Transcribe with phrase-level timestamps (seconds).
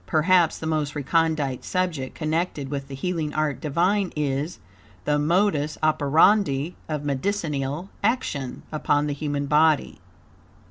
[0.07, 4.57] Perhaps the most recondite subject connected with the healing art divine is,
[5.05, 9.99] the modus operandi of medicinal action, upon the human body.